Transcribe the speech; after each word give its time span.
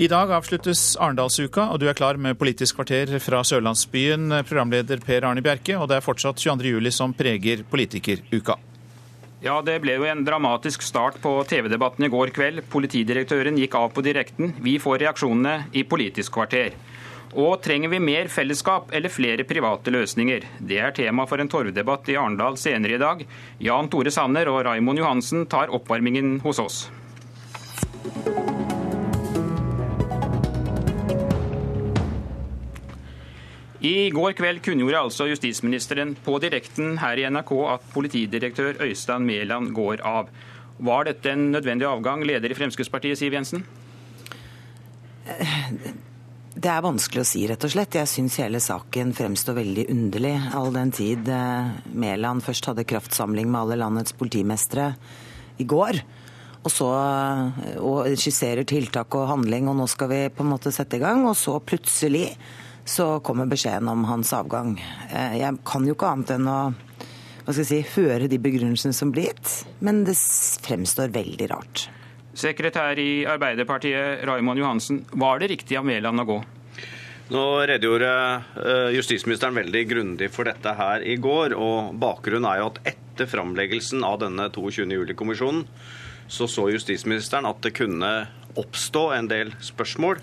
I 0.00 0.06
dag 0.08 0.30
avsluttes 0.32 0.94
Arendalsuka, 0.96 1.66
og 1.74 1.82
du 1.82 1.82
er 1.90 1.96
klar 1.98 2.16
med 2.16 2.38
Politisk 2.40 2.78
kvarter 2.78 3.10
fra 3.20 3.42
sørlandsbyen, 3.44 4.32
programleder 4.48 5.02
Per 5.04 5.26
Arne 5.28 5.42
Bjerke, 5.44 5.74
og 5.76 5.90
det 5.90 5.98
er 5.98 6.04
fortsatt 6.06 6.40
22. 6.40 6.70
juli 6.72 6.92
som 6.96 7.12
preger 7.12 7.66
politikeruka. 7.68 8.54
Ja, 9.44 9.58
Det 9.60 9.74
ble 9.84 9.98
jo 9.98 10.06
en 10.08 10.24
dramatisk 10.24 10.80
start 10.80 11.18
på 11.20 11.34
TV-debatten 11.44 12.06
i 12.06 12.08
går 12.08 12.32
kveld. 12.32 12.62
Politidirektøren 12.72 13.60
gikk 13.60 13.76
av 13.76 13.92
på 13.92 14.00
direkten. 14.00 14.54
Vi 14.64 14.78
får 14.80 15.02
reaksjonene 15.04 15.66
i 15.76 15.84
Politisk 15.84 16.32
kvarter. 16.32 16.72
Og 17.36 17.60
trenger 17.60 17.92
vi 17.92 18.00
mer 18.00 18.32
fellesskap 18.32 18.94
eller 18.96 19.12
flere 19.12 19.44
private 19.44 19.92
løsninger? 19.92 20.46
Det 20.64 20.80
er 20.80 20.96
tema 20.96 21.28
for 21.28 21.44
en 21.44 21.52
torvdebatt 21.52 22.08
i 22.08 22.16
Arendal 22.16 22.56
senere 22.56 22.96
i 22.96 23.02
dag. 23.04 23.26
Jan 23.60 23.92
Tore 23.92 24.08
Sanner 24.10 24.48
og 24.48 24.64
Raimond 24.64 25.04
Johansen 25.04 25.44
tar 25.44 25.68
oppvarmingen 25.68 26.38
hos 26.40 26.58
oss. 26.58 26.80
I 33.80 34.10
går 34.12 34.34
kveld 34.36 34.60
kunngjorde 34.60 35.00
altså 35.06 35.24
justisministeren 35.30 36.12
på 36.20 36.34
direkten 36.42 36.98
her 37.00 37.16
i 37.16 37.24
NRK 37.32 37.52
at 37.72 37.86
politidirektør 37.94 38.82
Øystein 38.84 39.24
Mæland 39.24 39.72
går 39.72 40.02
av. 40.04 40.28
Var 40.80 41.08
dette 41.08 41.32
en 41.32 41.46
nødvendig 41.54 41.88
avgang, 41.88 42.24
leder 42.28 42.52
i 42.52 42.58
Fremskrittspartiet 42.58 43.16
Siv 43.20 43.32
Jensen? 43.32 43.64
Det 46.60 46.68
er 46.68 46.84
vanskelig 46.84 47.22
å 47.22 47.28
si, 47.28 47.46
rett 47.48 47.64
og 47.64 47.72
slett. 47.72 47.96
Jeg 47.96 48.10
syns 48.10 48.36
hele 48.42 48.60
saken 48.60 49.14
fremstår 49.16 49.56
veldig 49.62 49.88
underlig. 49.94 50.36
All 50.56 50.72
den 50.76 50.92
tid 50.92 51.28
eh, 51.32 51.74
Mæland 51.96 52.44
først 52.44 52.68
hadde 52.68 52.84
kraftsamling 52.88 53.48
med 53.48 53.62
alle 53.62 53.80
landets 53.80 54.12
politimestre 54.12 54.90
i 55.60 55.64
går, 55.68 56.02
og 56.60 56.72
så 56.72 56.90
eh, 57.00 57.76
og 57.80 58.12
skisserer 58.12 58.68
tiltak 58.68 59.16
og 59.16 59.30
handling, 59.30 59.72
og 59.72 59.80
nå 59.80 59.88
skal 59.88 60.12
vi 60.12 60.26
på 60.28 60.44
en 60.44 60.52
måte 60.52 60.72
sette 60.74 61.00
i 61.00 61.04
gang, 61.04 61.24
og 61.24 61.38
så 61.38 61.56
plutselig 61.64 62.26
så 62.84 63.20
kommer 63.24 63.50
beskjeden 63.50 63.88
om 63.88 64.04
hans 64.08 64.32
avgang. 64.36 64.76
Eh, 65.10 65.38
jeg 65.40 65.60
kan 65.66 65.86
jo 65.86 65.96
ikke 65.96 66.12
annet 66.12 66.36
enn 66.36 66.48
å 66.50 66.60
hva 67.40 67.54
skal 67.56 67.64
jeg 67.64 67.70
si, 67.70 67.94
høre 67.96 68.28
de 68.30 68.38
begrunnelsene 68.38 68.94
som 68.94 69.10
blir 69.10 69.30
gitt, 69.30 69.64
men 69.82 70.04
det 70.06 70.14
fremstår 70.62 71.10
veldig 71.10 71.48
rart. 71.50 71.88
Sekretær 72.36 72.98
i 73.00 73.24
Arbeiderpartiet 73.26 74.22
Raymond 74.28 74.60
Johansen, 74.60 75.00
var 75.18 75.40
det 75.40 75.48
riktig 75.50 75.78
av 75.80 75.88
Mæland 75.88 76.22
å 76.22 76.26
gå? 76.28 76.36
Nå 77.30 77.42
redegjorde 77.66 78.10
eh, 78.10 78.90
justisministeren 78.94 79.58
veldig 79.58 79.82
grundig 79.86 80.30
for 80.34 80.46
dette 80.46 80.74
her 80.78 81.02
i 81.06 81.16
går. 81.18 81.54
og 81.54 81.94
Bakgrunnen 81.98 82.48
er 82.50 82.60
jo 82.60 82.70
at 82.72 82.80
etter 82.92 83.30
framleggelsen 83.30 84.02
av 84.06 84.20
denne 84.22 84.48
22. 84.50 84.86
juli-kommisjonen, 84.90 85.64
så 86.30 86.46
så 86.50 86.68
justisministeren 86.70 87.46
at 87.50 87.62
det 87.66 87.74
kunne 87.78 88.10
oppstå 88.58 89.04
en 89.14 89.30
del 89.30 89.52
spørsmål 89.62 90.22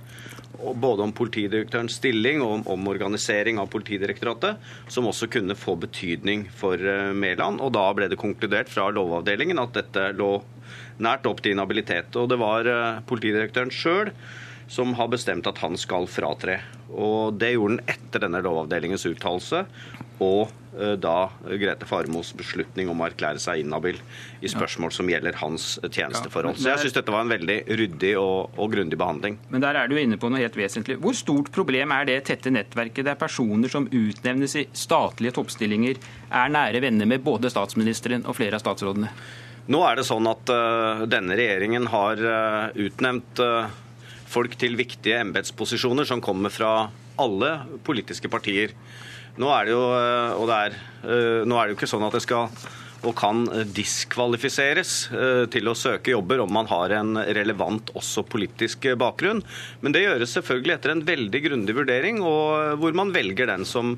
både 0.57 1.05
om 1.05 1.13
politidirektørens 1.15 1.97
stilling 1.99 2.41
og 2.41 2.53
om 2.57 2.65
omorganisering 2.77 3.59
av 3.61 3.69
Politidirektoratet, 3.73 4.57
som 4.91 5.07
også 5.09 5.29
kunne 5.31 5.57
få 5.57 5.77
betydning 5.79 6.47
for 6.53 6.81
eh, 6.81 7.13
Mæland. 7.13 7.61
Og 7.61 7.73
da 7.75 7.85
ble 7.97 8.09
det 8.11 8.19
konkludert 8.21 8.71
fra 8.71 8.89
Lovavdelingen 8.93 9.61
at 9.61 9.75
dette 9.77 10.09
lå 10.17 10.31
nært 11.03 11.27
opp 11.29 11.43
til 11.43 11.55
inhabilitet. 11.55 12.15
Og 12.17 12.29
det 12.31 12.39
var 12.41 12.69
eh, 12.71 13.01
politidirektøren 13.09 13.73
sjøl 13.73 14.13
som 14.67 14.93
har 14.99 15.07
bestemt 15.11 15.47
at 15.47 15.61
han 15.63 15.77
skal 15.79 16.07
fratre. 16.11 16.59
Og 16.91 17.35
Det 17.39 17.53
gjorde 17.53 17.77
han 17.77 17.95
etter 17.95 18.23
denne 18.23 18.43
lovavdelingens 18.43 19.05
uttalelse 19.09 19.65
og 20.23 20.49
eh, 20.79 20.95
da 20.97 21.29
Grete 21.45 21.85
Farmos 21.85 22.31
beslutning 22.37 22.89
om 22.89 23.01
å 23.01 23.07
erklære 23.07 23.41
seg 23.41 23.61
inhabil 23.61 23.99
i 24.41 24.49
spørsmål 24.49 24.93
som 24.95 25.09
gjelder 25.11 25.37
hans 25.41 25.67
tjenesteforhold. 25.83 26.57
Så 26.57 26.71
jeg 26.71 26.83
syns 26.85 26.97
dette 26.97 27.13
var 27.13 27.25
en 27.25 27.33
veldig 27.33 27.57
ryddig 27.69 28.13
og, 28.17 28.55
og, 28.57 28.71
grundig 28.73 28.97
behandling. 28.99 29.37
Men 29.53 29.63
der 29.63 29.77
er 29.81 29.91
du 29.91 29.97
inne 29.99 30.19
på 30.19 30.31
noe 30.31 30.41
helt 30.41 30.57
vesentlig. 30.57 30.97
Hvor 31.03 31.17
stort 31.17 31.51
problem 31.53 31.93
er 31.95 32.07
det 32.09 32.21
tette 32.31 32.53
nettverket 32.53 33.05
der 33.07 33.19
personer 33.19 33.71
som 33.71 33.89
utnevnes 33.91 34.57
i 34.57 34.67
statlige 34.73 35.37
toppstillinger, 35.37 35.99
er 36.27 36.55
nære 36.55 36.81
venner 36.83 37.09
med 37.09 37.25
både 37.25 37.51
statsministeren 37.53 38.25
og 38.25 38.39
flere 38.39 38.57
av 38.57 38.65
statsrådene? 38.65 39.11
Nå 39.67 39.81
er 39.83 39.99
det 39.99 40.07
sånn 40.07 40.27
at 40.31 40.47
uh, 40.47 41.03
denne 41.11 41.35
regjeringen 41.35 41.89
har 41.91 42.21
uh, 42.23 42.77
utnevnt 42.79 43.41
uh, 43.43 43.67
folk 44.27 44.57
til 44.59 44.77
viktige 44.79 45.21
embetsposisjoner 45.23 46.07
som 46.07 46.23
kommer 46.23 46.53
fra 46.53 46.89
alle 47.17 47.53
politiske 47.87 48.29
partier. 48.31 48.73
Nå 49.37 49.49
er 49.53 49.67
det 49.67 49.75
jo, 49.75 49.85
og 50.41 50.49
det 50.49 50.57
er, 50.57 50.75
eh, 51.05 51.45
nå 51.45 51.57
er 51.57 51.67
det 51.67 51.75
jo 51.75 51.79
ikke 51.79 51.89
sånn 51.89 52.05
at 52.07 52.17
det 52.17 52.25
skal 52.25 52.49
og 53.05 53.13
kan 53.17 53.43
diskvalifiseres 53.77 54.93
eh, 55.13 55.43
til 55.53 55.69
å 55.69 55.75
søke 55.77 56.15
jobber 56.15 56.41
om 56.41 56.49
man 56.53 56.69
har 56.71 56.95
en 56.97 57.19
relevant 57.37 57.91
også 57.97 58.23
politisk 58.25 58.89
bakgrunn. 58.97 59.43
Men 59.83 59.93
det 59.93 60.01
gjøres 60.05 60.33
selvfølgelig 60.37 60.75
etter 60.77 60.95
en 60.95 61.05
veldig 61.05 61.43
grundig 61.45 61.77
vurdering, 61.77 62.23
og 62.25 62.81
hvor 62.81 62.97
man 62.97 63.13
velger 63.15 63.51
den 63.51 63.67
som 63.69 63.95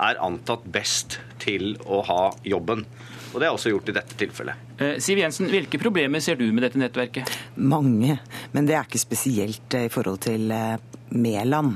er 0.00 0.18
antatt 0.24 0.66
best 0.72 1.20
til 1.42 1.76
å 1.86 2.02
ha 2.08 2.22
jobben. 2.46 2.86
Og 3.30 3.40
Det 3.40 3.46
er 3.46 3.54
også 3.54 3.70
gjort 3.70 3.90
i 3.90 3.94
dette 3.94 4.16
tilfellet. 4.18 4.70
Eh, 4.78 4.96
Siv 5.02 5.20
Jensen, 5.20 5.50
Hvilke 5.50 5.78
problemer 5.78 6.22
ser 6.22 6.38
du 6.40 6.46
med 6.50 6.64
dette 6.66 6.80
nettverket? 6.80 7.30
Mange, 7.56 8.18
men 8.52 8.66
det 8.66 8.74
er 8.74 8.88
ikke 8.88 9.02
spesielt 9.02 9.76
eh, 9.78 9.86
i 9.86 9.92
forhold 9.92 10.18
til 10.26 10.50
eh, 10.54 10.78
Mæland. 11.10 11.74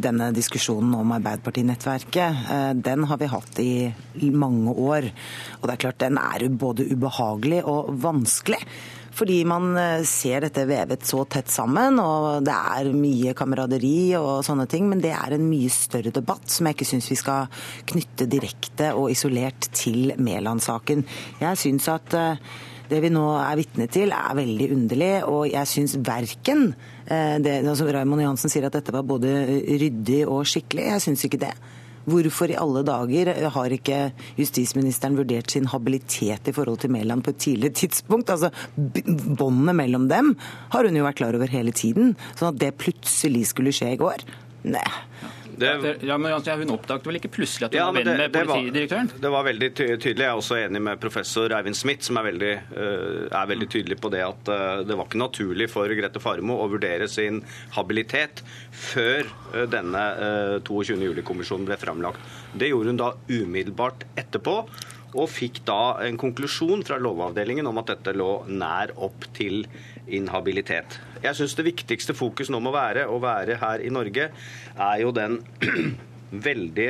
Denne 0.00 0.30
diskusjonen 0.32 0.94
om 0.96 1.10
Arbeiderpartinettverket, 1.12 2.46
den 2.80 3.02
har 3.10 3.18
vi 3.20 3.26
hatt 3.28 3.58
i 3.60 4.30
mange 4.32 4.72
år. 4.72 5.10
Og 5.58 5.66
det 5.66 5.74
er 5.74 5.80
klart, 5.82 5.98
den 6.00 6.16
er 6.16 6.46
både 6.48 6.86
ubehagelig 6.88 7.58
og 7.68 7.90
vanskelig. 8.00 8.62
Fordi 9.16 9.38
man 9.48 9.70
eh, 9.80 10.04
ser 10.08 10.44
dette 10.44 10.66
vevet 10.68 11.06
så 11.08 11.22
tett 11.30 11.48
sammen, 11.52 12.00
og 12.02 12.44
det 12.44 12.52
er 12.52 12.92
mye 12.92 13.32
kameraderi 13.36 14.12
og 14.18 14.44
sånne 14.46 14.66
ting. 14.70 14.90
Men 14.90 15.00
det 15.04 15.14
er 15.16 15.36
en 15.36 15.46
mye 15.48 15.72
større 15.72 16.12
debatt 16.14 16.52
som 16.52 16.68
jeg 16.68 16.76
ikke 16.76 16.88
syns 16.92 17.10
vi 17.12 17.18
skal 17.20 17.50
knytte 17.88 18.28
direkte 18.30 18.92
og 18.96 19.10
isolert 19.14 19.70
til 19.76 20.12
Mæland-saken. 20.20 21.06
Jeg 21.40 21.62
syns 21.62 21.88
at 21.92 22.16
eh, 22.18 22.42
det 22.90 23.00
vi 23.02 23.10
nå 23.10 23.24
er 23.40 23.56
vitne 23.58 23.88
til, 23.90 24.12
er 24.14 24.36
veldig 24.38 24.68
underlig. 24.76 25.14
Og 25.30 25.48
jeg 25.48 25.72
syns 25.72 25.96
verken 26.06 26.68
eh, 27.08 27.38
det, 27.42 27.62
altså 27.64 27.88
Raymond 27.88 28.22
Johansen 28.26 28.52
sier 28.52 28.68
at 28.68 28.76
dette 28.76 28.94
var 28.94 29.06
både 29.08 29.32
ryddig 29.80 30.22
og 30.28 30.44
skikkelig. 30.48 30.90
Jeg 30.92 31.06
syns 31.08 31.26
ikke 31.26 31.42
det. 31.48 31.54
Hvorfor 32.06 32.52
i 32.52 32.58
alle 32.58 32.84
dager 32.86 33.32
har 33.50 33.74
ikke 33.74 34.00
justisministeren 34.38 35.18
vurdert 35.18 35.50
sin 35.50 35.66
habilitet 35.72 36.50
i 36.50 36.54
forhold 36.54 36.78
til 36.84 36.92
Mæland 36.94 37.24
på 37.26 37.34
et 37.34 37.40
tidligere 37.42 37.78
tidspunkt? 37.82 38.30
Altså, 38.30 38.52
Båndene 38.76 39.74
mellom 39.74 40.06
dem 40.10 40.34
har 40.74 40.86
hun 40.86 40.96
jo 40.96 41.06
vært 41.06 41.18
klar 41.22 41.38
over 41.38 41.50
hele 41.50 41.74
tiden. 41.74 42.14
Sånn 42.38 42.54
at 42.54 42.60
det 42.62 42.76
plutselig 42.78 43.48
skulle 43.50 43.74
skje 43.74 43.96
i 43.96 44.00
går? 44.00 44.22
Nei. 44.70 44.86
Det, 45.56 45.94
ja, 46.04 46.16
men 46.20 46.34
altså, 46.36 46.56
Hun 46.60 46.72
oppdaget 46.74 47.06
vel 47.08 47.18
ikke 47.20 47.30
plutselig 47.32 47.68
at 47.68 47.76
hun 47.76 47.80
ja, 47.80 47.86
var 47.88 47.96
venn 47.98 48.20
med 48.20 48.34
politidirektøren? 48.36 49.10
Det 49.22 49.30
var, 49.32 49.46
veldig 49.46 49.70
tydelig. 49.76 50.14
Jeg 50.24 50.28
er 50.28 50.40
også 50.40 50.58
enig 50.60 50.82
med 50.88 51.00
professor 51.02 51.54
Eivind 51.56 51.78
Smith, 51.78 52.04
som 52.06 52.20
er 52.20 52.26
veldig, 52.28 52.52
uh, 52.74 53.22
er 53.30 53.50
veldig 53.52 53.68
tydelig 53.72 54.00
på 54.02 54.10
det 54.12 54.22
at 54.26 54.50
uh, 54.52 54.82
det 54.86 54.98
var 54.98 55.08
ikke 55.08 55.22
naturlig 55.22 55.70
for 55.72 55.96
Grete 56.00 56.22
Farmo 56.22 56.58
å 56.60 56.68
vurdere 56.72 57.08
sin 57.10 57.42
habilitet 57.76 58.42
før 58.70 59.24
uh, 59.54 59.64
denne 59.70 60.04
22. 60.66 60.98
juli-kommisjonen 61.08 61.68
ble 61.68 61.78
fremlagt. 61.80 62.20
Det 62.56 62.70
gjorde 62.72 62.92
hun 62.92 63.00
da 63.00 63.14
umiddelbart 63.30 64.06
etterpå 64.18 64.60
og 65.14 65.28
fikk 65.30 65.62
da 65.68 65.98
en 66.06 66.18
konklusjon 66.20 66.82
fra 66.86 66.98
Lovavdelingen 67.02 67.68
om 67.70 67.78
at 67.80 67.92
dette 67.92 68.14
lå 68.16 68.30
nær 68.48 68.92
opp 68.96 69.28
til 69.36 69.64
inhabilitet. 70.06 70.98
Jeg 71.22 71.38
syns 71.38 71.56
det 71.58 71.66
viktigste 71.66 72.14
fokus 72.16 72.50
nå 72.52 72.60
må 72.62 72.72
være 72.74 73.06
å 73.10 73.20
være 73.22 73.58
her 73.62 73.84
i 73.84 73.92
Norge, 73.92 74.30
er 74.76 74.98
jo 75.02 75.12
den 75.14 75.40
veldig 76.48 76.88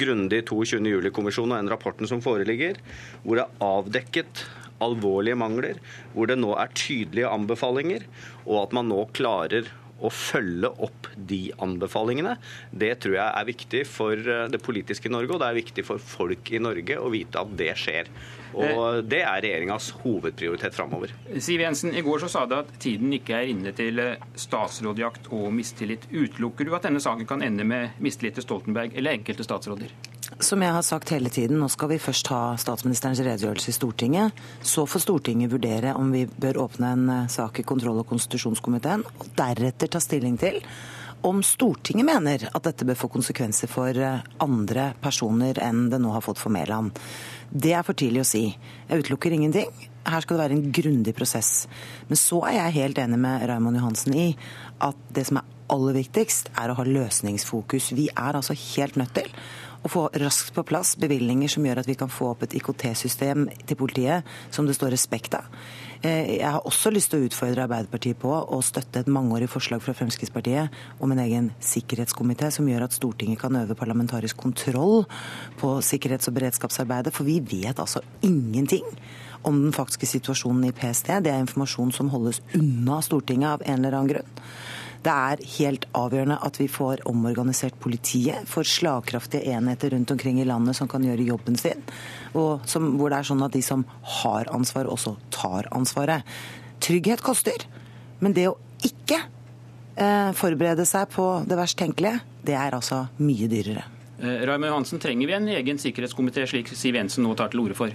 grundig 0.00 0.42
22. 0.48 0.82
juli-kommisjonen 0.92 1.56
og 1.56 1.62
den 1.62 1.72
rapporten 1.72 2.10
som 2.10 2.22
foreligger, 2.24 2.80
hvor 3.24 3.40
det 3.40 3.46
er 3.46 3.64
avdekket 3.68 4.44
alvorlige 4.84 5.38
mangler, 5.38 5.80
hvor 6.12 6.28
det 6.28 6.36
nå 6.40 6.52
er 6.58 6.72
tydelige 6.76 7.30
anbefalinger, 7.30 8.04
og 8.44 8.66
at 8.66 8.76
man 8.76 8.90
nå 8.90 9.04
klarer 9.16 9.70
å 10.02 10.10
følge 10.10 10.70
opp 10.82 11.08
de 11.14 11.48
anbefalingene, 11.62 12.36
det 12.74 12.94
tror 13.04 13.18
jeg 13.18 13.26
er 13.28 13.48
viktig 13.48 13.82
for 13.88 14.18
eh, 14.18 14.46
det 14.50 14.60
politiske 14.64 15.12
Norge, 15.12 15.36
og 15.36 15.42
det 15.42 15.50
er 15.50 15.60
viktig 15.60 15.84
for 15.86 16.02
folk 16.02 16.50
i 16.54 16.62
Norge 16.62 16.98
å 16.98 17.10
vite 17.12 17.40
at 17.40 17.52
det 17.58 17.70
skjer. 17.78 18.10
Og 18.54 18.64
eh, 18.64 19.00
Det 19.14 19.20
er 19.22 19.44
regjeringas 19.44 19.90
hovedprioritet 20.02 20.76
framover. 20.76 21.14
Siv 21.38 21.62
Jensen, 21.64 21.94
i 21.94 22.04
går 22.04 22.24
så 22.24 22.32
sa 22.32 22.44
du 22.48 22.56
at 22.58 22.72
tiden 22.82 23.12
ikke 23.16 23.38
er 23.38 23.52
inne 23.54 23.74
til 23.76 24.02
eh, 24.02 24.26
statsrådjakt 24.46 25.30
og 25.34 25.50
mistillit. 25.54 26.08
Utelukker 26.12 26.68
du 26.68 26.74
at 26.76 26.88
denne 26.88 27.02
saken 27.02 27.28
kan 27.30 27.44
ende 27.46 27.66
med 27.68 28.02
mistillit 28.04 28.38
til 28.38 28.46
Stoltenberg 28.46 28.96
eller 28.98 29.18
enkelte 29.18 29.46
statsråder? 29.46 29.94
Som 30.42 30.62
jeg 30.62 30.74
har 30.74 30.82
sagt 30.82 31.12
hele 31.14 31.30
tiden, 31.30 31.60
nå 31.62 31.68
skal 31.70 31.92
vi 31.92 32.00
først 32.02 32.26
ha 32.32 32.40
statsministerens 32.58 33.20
redegjørelse 33.22 33.70
i 33.70 33.76
Stortinget. 33.76 34.40
Så 34.66 34.82
får 34.90 35.04
Stortinget 35.04 35.52
vurdere 35.52 35.92
om 35.94 36.10
vi 36.10 36.24
bør 36.26 36.64
åpne 36.64 36.90
en 36.90 37.04
eh, 37.12 37.28
sak 37.30 37.60
i 37.60 37.66
kontroll- 37.66 38.00
og 38.02 38.08
konstitusjonskomiteen, 38.10 39.04
og 39.06 39.30
deretter 39.38 39.92
ta 39.94 40.02
stilling 40.02 40.34
til 40.40 40.58
om 41.24 41.38
Stortinget 41.46 42.04
mener 42.04 42.48
at 42.50 42.66
dette 42.66 42.84
bør 42.84 42.98
få 42.98 43.08
konsekvenser 43.14 43.70
for 43.70 43.94
eh, 43.94 44.26
andre 44.42 44.90
personer 45.00 45.60
enn 45.62 45.86
det 45.92 46.02
nå 46.02 46.10
har 46.16 46.24
fått 46.24 46.42
for 46.42 46.52
Mæland. 46.52 46.98
Det 47.48 47.72
er 47.78 47.86
for 47.86 47.96
tidlig 47.96 48.24
å 48.24 48.28
si. 48.28 48.44
Jeg 48.90 49.04
utelukker 49.04 49.32
ingenting. 49.32 49.70
Her 50.04 50.24
skal 50.24 50.36
det 50.36 50.44
være 50.48 50.58
en 50.58 50.72
grundig 50.74 51.14
prosess. 51.16 51.68
Men 52.10 52.18
så 52.20 52.42
er 52.50 52.58
jeg 52.58 52.80
helt 52.80 52.98
enig 53.00 53.22
med 53.22 53.46
Raymond 53.48 53.78
Johansen 53.78 54.18
i 54.18 54.32
at 54.82 54.98
det 55.14 55.28
som 55.30 55.38
er 55.38 55.52
aller 55.72 55.96
viktigst, 55.96 56.50
er 56.60 56.70
å 56.70 56.76
ha 56.76 56.84
løsningsfokus. 56.84 57.94
Vi 57.96 58.10
er 58.10 58.36
altså 58.36 58.56
helt 58.74 58.98
nødt 59.00 59.14
til 59.16 59.30
å 59.84 59.90
få 59.92 60.06
raskt 60.20 60.54
på 60.56 60.64
plass 60.66 60.94
bevilgninger 61.00 61.50
som 61.52 61.64
gjør 61.66 61.82
at 61.82 61.88
vi 61.88 61.96
kan 62.00 62.12
få 62.12 62.30
opp 62.32 62.44
et 62.46 62.54
IKT-system 62.56 63.48
til 63.68 63.78
politiet 63.78 64.24
som 64.54 64.68
det 64.68 64.76
står 64.78 64.94
respekt 64.96 65.36
av. 65.36 65.50
Eh, 66.04 66.38
jeg 66.38 66.52
har 66.56 66.64
også 66.68 66.92
lyst 66.92 67.12
til 67.12 67.22
å 67.22 67.28
utfordre 67.28 67.66
Arbeiderpartiet 67.66 68.18
på 68.20 68.32
å 68.32 68.60
støtte 68.64 69.00
et 69.00 69.10
mangeårig 69.12 69.48
forslag 69.52 69.82
fra 69.84 69.94
Fremskrittspartiet 69.96 71.00
om 71.04 71.12
en 71.12 71.22
egen 71.24 71.50
sikkerhetskomité 71.64 72.50
som 72.52 72.68
gjør 72.68 72.86
at 72.86 72.96
Stortinget 72.96 73.40
kan 73.40 73.56
øve 73.60 73.76
parlamentarisk 73.76 74.40
kontroll 74.40 75.04
på 75.60 75.76
sikkerhets- 75.84 76.28
og 76.28 76.38
beredskapsarbeidet. 76.38 77.12
For 77.12 77.28
vi 77.28 77.40
vet 77.40 77.80
altså 77.80 78.00
ingenting 78.24 78.84
om 79.44 79.60
den 79.62 79.72
faktiske 79.76 80.08
situasjonen 80.08 80.68
i 80.68 80.76
PST. 80.76 81.08
Det 81.24 81.32
er 81.32 81.44
informasjon 81.44 81.92
som 81.92 82.12
holdes 82.12 82.40
unna 82.56 83.00
Stortinget 83.04 83.58
av 83.58 83.64
en 83.64 83.84
eller 83.84 83.98
annen 83.98 84.14
grunn. 84.14 84.32
Det 85.04 85.12
er 85.12 85.42
helt 85.58 85.84
avgjørende 85.92 86.38
at 86.46 86.56
vi 86.56 86.66
får 86.70 87.02
omorganisert 87.10 87.76
politiet, 87.82 88.46
får 88.48 88.68
slagkraftige 88.70 89.52
enheter 89.52 89.92
rundt 89.92 90.14
omkring 90.14 90.40
i 90.40 90.46
landet 90.48 90.78
som 90.78 90.88
kan 90.88 91.04
gjøre 91.04 91.26
jobben 91.28 91.58
sin, 91.60 91.82
og 92.32 92.64
som, 92.68 92.94
hvor 92.96 93.12
det 93.12 93.20
er 93.20 93.28
sånn 93.28 93.44
at 93.44 93.52
de 93.52 93.60
som 93.64 93.84
har 94.22 94.48
ansvar, 94.54 94.88
også 94.88 95.16
tar 95.34 95.68
ansvaret. 95.76 96.24
Trygghet 96.84 97.24
koster, 97.24 97.66
men 98.24 98.32
det 98.36 98.48
å 98.48 98.56
ikke 98.84 99.20
eh, 99.20 100.32
forberede 100.36 100.88
seg 100.88 101.12
på 101.12 101.28
det 101.48 101.60
verst 101.60 101.78
tenkelige, 101.80 102.22
det 102.44 102.56
er 102.56 102.76
altså 102.76 103.04
mye 103.20 103.50
dyrere. 103.52 103.84
Eh, 104.22 104.40
Raymond 104.48 104.72
Johansen, 104.72 105.04
trenger 105.04 105.28
vi 105.28 105.36
en 105.36 105.52
egen 105.58 105.80
sikkerhetskomité, 105.80 106.48
slik 106.48 106.72
Siv 106.72 106.96
Jensen 106.96 107.26
nå 107.26 107.36
tar 107.36 107.52
til 107.52 107.64
orde 107.66 107.76
for? 107.76 107.92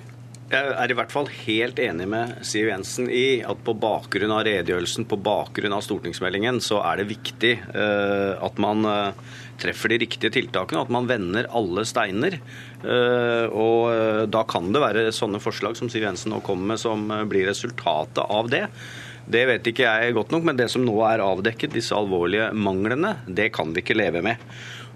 Jeg 0.49 0.71
er 0.81 0.89
i 0.89 0.95
hvert 0.97 1.11
fall 1.13 1.27
helt 1.43 1.77
enig 1.77 2.07
med 2.09 2.39
Siv 2.47 2.71
Jensen 2.71 3.05
i 3.13 3.43
at 3.45 3.59
på 3.61 3.75
bakgrunn 3.77 4.31
av 4.33 4.47
redegjørelsen, 4.47 5.05
på 5.05 5.19
bakgrunn 5.21 5.75
av 5.77 5.83
stortingsmeldingen, 5.85 6.57
så 6.65 6.79
er 6.89 6.97
det 6.97 7.11
viktig 7.11 7.51
uh, 7.75 8.33
at 8.41 8.57
man 8.57 8.81
uh, 8.81 9.35
treffer 9.61 9.93
de 9.93 9.99
riktige 10.01 10.33
tiltakene, 10.33 10.81
at 10.81 10.89
man 10.89 11.05
vender 11.09 11.45
alle 11.53 11.83
steiner. 11.85 12.39
Uh, 12.81 13.45
og 13.53 14.31
da 14.33 14.41
kan 14.49 14.71
det 14.73 14.81
være 14.81 15.05
sånne 15.13 15.43
forslag 15.43 15.77
som 15.77 15.91
Siv 15.93 16.07
Jensen 16.07 16.33
nå 16.33 16.41
kommer 16.41 16.73
med, 16.73 16.81
som 16.81 17.05
blir 17.29 17.45
resultatet 17.51 18.25
av 18.25 18.49
det. 18.49 18.63
Det 19.29 19.45
vet 19.45 19.69
ikke 19.69 19.85
jeg 19.85 20.17
godt 20.17 20.33
nok, 20.33 20.49
men 20.49 20.57
det 20.57 20.71
som 20.73 20.81
nå 20.81 20.97
er 21.05 21.21
avdekket, 21.21 21.77
disse 21.77 21.93
alvorlige 21.93 22.49
manglene, 22.57 23.19
det 23.29 23.51
kan 23.53 23.69
vi 23.75 23.85
ikke 23.85 24.01
leve 24.01 24.25
med. 24.25 24.41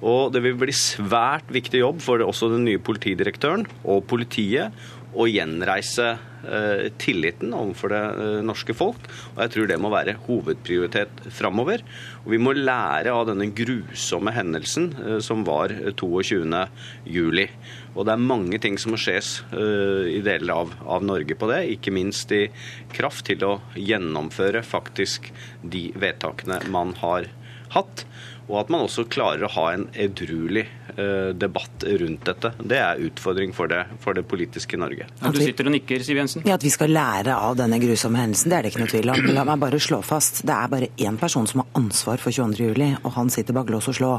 Og 0.02 0.34
det 0.34 0.42
vil 0.44 0.58
bli 0.60 0.74
svært 0.76 1.48
viktig 1.54 1.80
jobb 1.80 2.02
for 2.04 2.26
også 2.26 2.50
den 2.52 2.66
nye 2.66 2.82
politidirektøren 2.82 3.68
og 3.86 4.02
politiet 4.10 4.74
å 5.14 5.26
gjenreise 5.30 6.06
eh, 6.14 6.88
tilliten 7.02 7.54
overfor 7.56 7.94
det 7.94 8.02
eh, 8.24 8.40
norske 8.46 8.76
folk. 8.78 9.08
Og 9.34 9.42
jeg 9.44 9.54
tror 9.54 9.70
det 9.70 9.78
må 9.82 9.92
være 9.94 10.18
hovedprioritet 10.26 11.26
framover. 11.34 11.84
Og 12.24 12.34
vi 12.34 12.42
må 12.42 12.56
lære 12.58 13.14
av 13.14 13.28
denne 13.30 13.50
grusomme 13.56 14.34
hendelsen 14.36 14.90
eh, 15.04 15.20
som 15.24 15.46
var 15.48 15.74
22. 15.94 16.64
juli. 17.10 17.48
Og 17.94 18.08
det 18.08 18.16
er 18.16 18.26
mange 18.26 18.60
ting 18.62 18.80
som 18.82 18.96
må 18.96 18.98
skjes 18.98 19.44
i 19.54 20.22
deler 20.26 20.56
av, 20.56 20.72
av 20.90 21.04
Norge 21.06 21.36
på 21.38 21.46
det, 21.52 21.60
ikke 21.76 21.94
minst 21.94 22.32
i 22.34 22.48
kraft 22.90 23.28
til 23.28 23.46
å 23.46 23.52
gjennomføre 23.78 24.64
faktisk 24.66 25.30
de 25.62 25.92
vedtakene 26.02 26.58
man 26.74 26.96
har 27.04 27.30
hatt. 27.76 28.06
Og 28.50 28.58
at 28.60 28.72
man 28.74 28.84
også 28.84 29.06
klarer 29.12 29.46
å 29.48 29.52
ha 29.56 29.66
en 29.72 29.86
edruelig 29.96 30.66
eh, 30.98 31.32
debatt 31.40 31.86
rundt 32.02 32.26
dette. 32.28 32.52
Det 32.60 32.80
er 32.80 33.04
utfordring 33.06 33.54
for 33.56 33.72
det, 33.72 33.84
for 34.04 34.18
det 34.18 34.26
politiske 34.28 34.80
Norge. 34.80 35.08
du 35.24 35.40
sitter 35.40 35.70
og 35.70 35.76
nikker, 35.78 36.04
Siv 36.04 36.20
Jensen. 36.20 36.44
Ja, 36.48 36.58
At 36.60 36.66
vi 36.66 36.74
skal 36.74 36.92
lære 36.94 37.36
av 37.36 37.56
denne 37.60 37.80
grusomme 37.82 38.20
hendelsen, 38.20 38.52
det 38.52 38.58
er 38.58 38.66
det 38.66 38.74
ikke 38.74 38.84
noe 38.84 38.92
tvil 38.92 39.14
om. 39.14 39.30
La 39.38 39.46
meg 39.48 39.62
bare 39.64 39.80
slå 39.84 40.02
fast. 40.06 40.44
Det 40.48 40.56
er 40.56 40.74
bare 40.74 40.92
én 41.08 41.20
person 41.20 41.48
som 41.50 41.64
har 41.64 41.80
ansvar 41.80 42.20
for 42.24 42.36
22.07, 42.36 43.00
og 43.04 43.16
han 43.16 43.32
sitter 43.34 43.56
bak 43.56 43.72
lås 43.72 43.88
og 43.94 44.00
slå. 44.00 44.12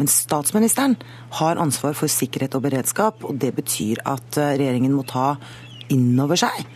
Men 0.00 0.10
statsministeren 0.10 0.98
har 1.38 1.62
ansvar 1.62 1.94
for 1.98 2.10
sikkerhet 2.10 2.58
og 2.58 2.66
beredskap, 2.66 3.22
og 3.22 3.38
det 3.38 3.54
betyr 3.60 4.02
at 4.08 4.40
eh, 4.40 4.56
regjeringen 4.58 4.98
må 4.98 5.06
ta 5.06 5.36
inn 5.88 6.18
over 6.20 6.36
seg 6.36 6.66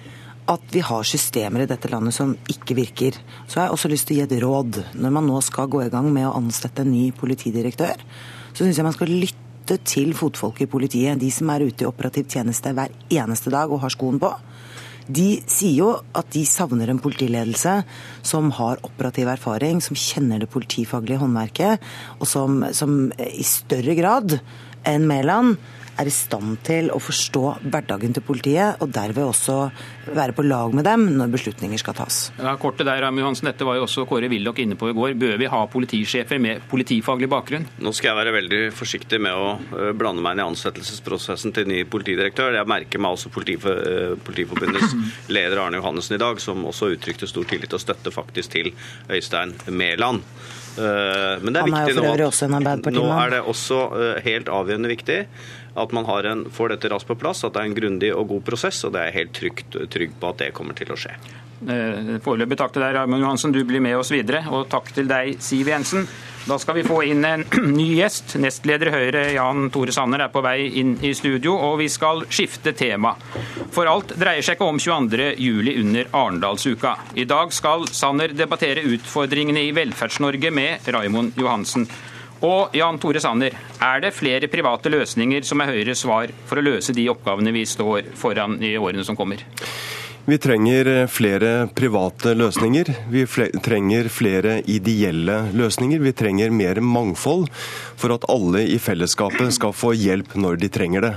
at 0.50 0.74
vi 0.74 0.82
har 0.82 1.06
systemer 1.06 1.62
i 1.62 1.68
dette 1.70 1.90
landet 1.92 2.16
som 2.16 2.34
ikke 2.50 2.76
virker. 2.78 3.18
Så 3.46 3.60
har 3.60 3.68
jeg 3.68 3.76
også 3.76 3.90
lyst 3.92 4.08
til 4.08 4.16
å 4.16 4.20
gi 4.20 4.24
et 4.26 4.42
råd. 4.42 4.80
Når 4.98 5.14
man 5.14 5.28
nå 5.28 5.38
skal 5.44 5.70
gå 5.70 5.84
i 5.84 5.90
gang 5.92 6.08
med 6.12 6.26
å 6.28 6.34
ansette 6.38 6.82
en 6.82 6.92
ny 6.92 7.10
politidirektør, 7.14 8.02
så 8.52 8.64
syns 8.64 8.80
jeg 8.80 8.86
man 8.86 8.96
skal 8.96 9.12
lytte 9.12 9.78
til 9.86 10.12
fotfolket 10.18 10.66
i 10.66 10.72
politiet. 10.72 11.20
De 11.20 11.30
som 11.32 11.50
er 11.54 11.68
ute 11.68 11.84
i 11.84 11.88
operativ 11.88 12.26
tjeneste 12.32 12.74
hver 12.74 12.92
eneste 13.14 13.52
dag 13.54 13.70
og 13.70 13.84
har 13.84 13.94
skoen 13.94 14.18
på. 14.22 14.32
De 15.12 15.42
sier 15.50 15.78
jo 15.80 15.92
at 16.14 16.28
de 16.34 16.44
savner 16.46 16.90
en 16.90 17.00
politiledelse 17.02 17.74
som 18.26 18.50
har 18.58 18.82
operativ 18.86 19.30
erfaring, 19.32 19.80
som 19.82 19.98
kjenner 19.98 20.42
det 20.42 20.50
politifaglige 20.52 21.22
håndverket, 21.22 21.82
og 22.20 22.28
som, 22.30 22.62
som 22.74 23.08
i 23.18 23.46
større 23.46 23.96
grad 23.98 24.36
enn 24.88 25.06
Mæland 25.10 25.56
er 26.00 26.08
i 26.08 26.14
stand 26.14 26.60
til 26.66 26.90
å 26.92 27.00
forstå 27.02 27.44
hverdagen 27.62 28.14
til 28.16 28.24
politiet, 28.24 28.80
og 28.82 28.92
derved 28.94 29.24
også 29.24 29.56
være 30.12 30.34
på 30.36 30.44
lag 30.46 30.74
med 30.74 30.86
dem 30.88 31.04
når 31.18 31.32
beslutninger 31.34 31.80
skal 31.80 31.96
tas. 31.98 32.20
Ja, 32.38 32.54
kort 32.60 32.78
til 32.80 32.88
deg, 32.88 33.00
Rami 33.04 33.22
Johansen. 33.22 33.50
Dette 33.50 33.66
var 33.68 33.78
jo 33.78 33.86
også 33.86 34.06
Kåre 34.08 34.30
Willoch 34.32 34.60
inne 34.62 34.78
på 34.78 34.90
i 34.90 34.96
går. 34.96 35.14
Bør 35.20 35.36
vi 35.40 35.50
ha 35.52 35.60
politisjefer 35.70 36.40
med 36.42 36.64
politifaglig 36.70 37.28
bakgrunn? 37.32 37.68
Nå 37.82 37.92
skal 37.96 38.12
jeg 38.12 38.20
være 38.22 38.36
veldig 38.38 38.62
forsiktig 38.76 39.20
med 39.22 39.36
å 39.36 39.52
øh, 39.58 39.92
blande 39.98 40.24
meg 40.24 40.36
inn 40.36 40.44
i 40.44 40.48
ansettelsesprosessen 40.48 41.54
til 41.56 41.68
ny 41.70 41.82
politidirektør. 41.92 42.56
Jeg 42.58 42.70
merker 42.70 43.02
meg 43.02 43.16
også 43.16 43.32
øh, 43.32 44.16
Politiforbundets 44.26 44.96
leder 45.36 45.62
Arne 45.62 45.80
Johannessen 45.80 46.18
i 46.18 46.22
dag, 46.22 46.40
som 46.42 46.66
også 46.68 46.92
uttrykte 46.96 47.30
stor 47.30 47.46
tillit 47.48 47.76
og 47.76 47.82
støtte 47.82 48.14
faktisk 48.14 48.56
til 48.56 48.72
Øystein 49.12 49.56
Mæland. 49.68 50.26
Øh, 50.72 51.42
men 51.44 51.52
det 51.52 51.60
er 51.60 52.24
også 52.24 52.46
en 52.48 52.54
Arbeiderparti 52.56 52.96
nå 52.96 53.08
er 53.12 53.34
det 53.34 53.40
også 53.52 53.80
helt 54.24 54.48
avgjørende 54.48 54.88
viktig 54.88 55.18
at 55.76 55.92
man 55.92 56.04
en, 56.28 56.44
får 56.52 56.74
dette 56.74 56.90
raskt 56.92 57.08
på 57.08 57.16
plass, 57.16 57.44
at 57.44 57.54
det 57.54 57.62
er 57.62 57.70
en 57.70 57.76
grundig 57.76 58.12
og 58.14 58.28
god 58.28 58.42
prosess. 58.44 58.84
Og 58.84 58.92
det 58.92 59.00
er 59.00 59.10
jeg 59.10 59.18
helt 59.20 59.32
trygt, 59.38 59.78
trygg 59.90 60.12
på 60.20 60.28
at 60.28 60.42
det 60.42 60.52
kommer 60.56 60.76
til 60.76 60.92
å 60.92 60.98
skje. 60.98 61.14
Eh, 61.62 62.18
foreløpig 62.24 62.58
takk 62.58 62.74
til 62.74 62.82
deg, 62.82 62.96
Raymond 62.96 63.22
Johansen. 63.22 63.54
Du 63.54 63.62
blir 63.66 63.82
med 63.82 63.96
oss 63.98 64.10
videre. 64.12 64.42
Og 64.50 64.68
takk 64.72 64.90
til 64.94 65.08
deg, 65.10 65.36
Siv 65.42 65.70
Jensen. 65.70 66.06
Da 66.42 66.56
skal 66.58 66.74
vi 66.74 66.82
få 66.82 66.96
inn 67.06 67.22
en 67.24 67.44
ny 67.78 67.86
gjest. 68.00 68.34
Nestleder 68.42 68.90
Høyre 68.90 69.28
Jan 69.36 69.68
Tore 69.74 69.94
Sanner 69.94 70.24
er 70.24 70.32
på 70.34 70.42
vei 70.42 70.66
inn 70.80 70.96
i 71.04 71.12
studio, 71.14 71.54
og 71.54 71.78
vi 71.78 71.86
skal 71.92 72.24
skifte 72.32 72.74
tema. 72.74 73.14
For 73.72 73.86
alt 73.86 74.16
dreier 74.18 74.42
seg 74.42 74.58
ikke 74.58 74.70
om 74.72 74.80
22.07 74.82 75.70
under 75.84 76.10
Arendalsuka. 76.10 76.96
I 77.14 77.28
dag 77.30 77.54
skal 77.54 77.86
Sanner 77.94 78.34
debattere 78.34 78.82
utfordringene 78.96 79.68
i 79.68 79.74
Velferds-Norge 79.76 80.50
med 80.50 80.90
Raymond 80.90 81.38
Johansen. 81.38 81.86
Og 82.42 82.74
Jan 82.74 82.98
Tore 82.98 83.22
Sanner, 83.22 83.54
er 83.78 84.02
det 84.02 84.16
flere 84.16 84.50
private 84.50 84.90
løsninger 84.90 85.46
som 85.46 85.62
er 85.62 85.70
Høyres 85.70 86.02
svar 86.02 86.32
for 86.48 86.58
å 86.58 86.64
løse 86.72 86.94
de 86.96 87.06
oppgavene 87.12 87.54
vi 87.54 87.62
står 87.70 88.10
foran 88.18 88.58
i 88.66 88.74
årene 88.74 89.06
som 89.06 89.14
kommer? 89.14 89.44
Vi 90.24 90.38
trenger 90.38 90.86
eh, 90.86 91.06
flere 91.10 91.68
private 91.74 92.34
løsninger. 92.34 92.94
Vi 93.10 93.24
trenger 93.62 94.08
flere 94.08 94.60
ideelle 94.70 95.48
løsninger. 95.50 95.98
Vi 95.98 96.12
trenger 96.14 96.54
mer 96.54 96.78
mangfold 96.80 97.48
for 97.98 98.14
at 98.14 98.28
alle 98.30 98.62
i 98.70 98.78
fellesskapet 98.78 99.50
skal 99.56 99.74
få 99.74 99.96
hjelp 99.98 100.36
når 100.38 100.62
de 100.62 100.70
trenger 100.70 101.08
det. 101.08 101.12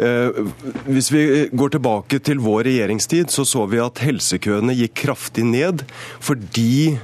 Eh, 0.00 0.40
hvis 0.88 1.12
vi 1.12 1.24
går 1.52 1.76
tilbake 1.76 2.22
til 2.24 2.40
vår 2.40 2.64
regjeringstid, 2.70 3.28
så 3.28 3.44
så 3.44 3.66
vi 3.68 3.84
at 3.84 4.00
helsekøene 4.00 4.72
gikk 4.80 4.96
kraftig 5.04 5.44
ned 5.44 5.84
fordi 6.16 6.96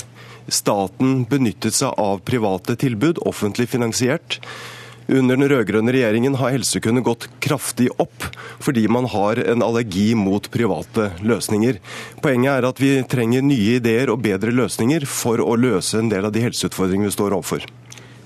staten 0.50 1.26
benyttet 1.28 1.76
seg 1.76 2.00
av 2.00 2.24
private 2.24 2.80
tilbud, 2.80 3.20
offentlig 3.28 3.68
finansiert. 3.70 4.40
Under 5.10 5.34
den 5.34 5.48
rød-grønne 5.50 5.90
regjeringen 5.90 6.36
har 6.38 6.52
helsekøene 6.54 7.02
gått 7.02 7.26
kraftig 7.42 7.88
opp 7.98 8.28
fordi 8.62 8.84
man 8.92 9.08
har 9.10 9.40
en 9.42 9.64
allergi 9.66 10.12
mot 10.14 10.46
private 10.54 11.10
løsninger. 11.26 11.80
Poenget 12.22 12.52
er 12.52 12.68
at 12.68 12.82
vi 12.82 12.92
trenger 13.10 13.42
nye 13.42 13.80
ideer 13.80 14.12
og 14.12 14.22
bedre 14.22 14.54
løsninger 14.54 15.08
for 15.10 15.42
å 15.42 15.58
løse 15.58 15.98
en 15.98 16.12
del 16.12 16.28
av 16.28 16.34
de 16.36 16.44
helseutfordringene 16.46 17.10
vi 17.10 17.16
står 17.16 17.34
overfor. 17.40 17.66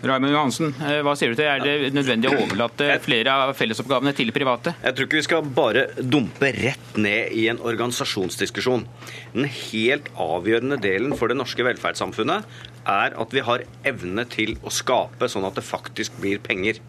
Raymond 0.04 0.34
Johansen, 0.34 0.74
eh, 0.84 0.98
hva 1.00 1.14
sier 1.16 1.32
du 1.32 1.38
til? 1.38 1.46
Er 1.48 1.62
det 1.64 1.94
nødvendig 1.96 2.28
å 2.28 2.36
overlate 2.42 2.90
flere 3.00 3.32
av 3.32 3.54
fellesoppgavene 3.56 4.12
til 4.16 4.32
private? 4.36 4.74
Jeg 4.82 4.96
tror 4.96 5.08
ikke 5.08 5.20
vi 5.20 5.24
skal 5.24 5.48
bare 5.56 5.84
dumpe 5.96 6.50
rett 6.58 6.98
ned 7.00 7.32
i 7.32 7.46
en 7.48 7.60
organisasjonsdiskusjon. 7.64 8.84
Den 9.32 9.48
helt 9.48 10.10
avgjørende 10.20 10.76
delen 10.82 11.16
for 11.16 11.32
det 11.32 11.38
norske 11.40 11.64
velferdssamfunnet 11.64 12.44
er 12.84 13.16
at 13.16 13.32
vi 13.32 13.44
har 13.46 13.64
evne 13.88 14.26
til 14.28 14.58
å 14.60 14.72
skape 14.72 15.30
sånn 15.32 15.46
at 15.48 15.56
det 15.56 15.64
faktisk 15.64 16.20
blir 16.20 16.42
penger. 16.44 16.82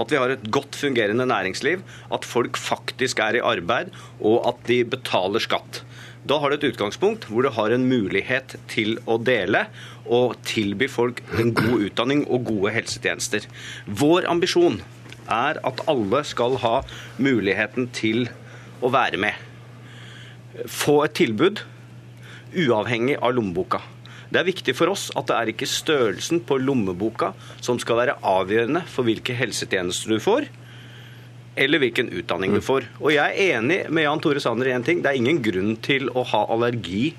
At 0.00 0.08
vi 0.08 0.20
har 0.22 0.32
et 0.32 0.48
godt 0.48 0.78
fungerende 0.80 1.28
næringsliv, 1.28 1.84
at 2.08 2.24
folk 2.24 2.56
faktisk 2.56 3.20
er 3.20 3.36
i 3.36 3.44
arbeid, 3.52 3.92
og 4.20 4.48
at 4.48 4.64
de 4.70 4.80
betaler 4.96 5.44
skatt. 5.44 5.82
Da 6.22 6.38
har 6.38 6.52
du 6.52 6.56
et 6.56 6.68
utgangspunkt 6.70 7.26
hvor 7.26 7.42
du 7.42 7.50
har 7.50 7.72
en 7.74 7.88
mulighet 7.90 8.54
til 8.70 8.94
å 9.10 9.16
dele 9.18 9.64
og 10.06 10.36
tilby 10.46 10.86
folk 10.90 11.22
en 11.34 11.50
god 11.56 11.88
utdanning 11.88 12.22
og 12.28 12.46
gode 12.50 12.74
helsetjenester. 12.76 13.48
Vår 13.86 14.28
ambisjon 14.30 14.78
er 15.26 15.58
at 15.66 15.82
alle 15.90 16.22
skal 16.26 16.60
ha 16.62 16.76
muligheten 17.22 17.88
til 17.94 18.28
å 18.82 18.92
være 18.94 19.18
med. 19.22 19.34
Få 20.70 21.00
et 21.06 21.16
tilbud 21.18 21.64
uavhengig 22.52 23.16
av 23.18 23.34
lommeboka. 23.34 23.80
Det 24.32 24.40
er 24.40 24.48
viktig 24.48 24.74
for 24.76 24.92
oss 24.92 25.10
at 25.18 25.26
det 25.28 25.36
er 25.36 25.50
ikke 25.52 25.68
størrelsen 25.68 26.40
på 26.48 26.56
lommeboka 26.62 27.32
som 27.60 27.80
skal 27.82 27.98
være 27.98 28.18
avgjørende 28.24 28.84
for 28.88 29.08
hvilke 29.08 29.34
helsetjenester 29.36 30.14
du 30.14 30.22
får, 30.22 30.46
eller 31.54 31.82
hvilken 31.82 32.08
utdanning 32.16 32.54
du 32.56 32.62
får. 32.64 32.86
Og 33.02 33.12
jeg 33.12 33.28
er 33.28 33.58
enig 33.58 33.78
med 33.92 34.06
Jan 34.06 34.22
Tore 34.24 34.40
Sanner 34.40 34.70
i 34.70 34.74
én 34.74 34.84
ting. 34.86 35.02
Det 35.04 35.12
er 35.12 35.20
ingen 35.20 35.42
grunn 35.44 35.74
til 35.84 36.08
å 36.16 36.24
ha 36.32 36.46
allergi 36.52 37.12